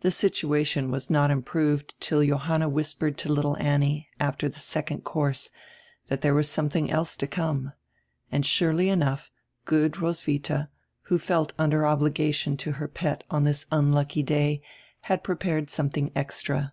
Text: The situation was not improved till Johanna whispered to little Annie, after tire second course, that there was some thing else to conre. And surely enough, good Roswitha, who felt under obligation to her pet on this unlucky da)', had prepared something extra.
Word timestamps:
The 0.00 0.10
situation 0.10 0.90
was 0.90 1.08
not 1.08 1.30
improved 1.30 1.94
till 2.00 2.20
Johanna 2.24 2.68
whispered 2.68 3.16
to 3.18 3.32
little 3.32 3.56
Annie, 3.58 4.08
after 4.18 4.48
tire 4.48 4.58
second 4.58 5.04
course, 5.04 5.50
that 6.08 6.20
there 6.20 6.34
was 6.34 6.50
some 6.50 6.68
thing 6.68 6.90
else 6.90 7.16
to 7.18 7.28
conre. 7.28 7.72
And 8.32 8.44
surely 8.44 8.88
enough, 8.88 9.30
good 9.64 9.98
Roswitha, 9.98 10.68
who 11.02 11.16
felt 11.16 11.52
under 11.60 11.86
obligation 11.86 12.56
to 12.56 12.72
her 12.72 12.88
pet 12.88 13.22
on 13.30 13.44
this 13.44 13.66
unlucky 13.70 14.24
da)', 14.24 14.60
had 15.02 15.22
prepared 15.22 15.70
something 15.70 16.10
extra. 16.16 16.72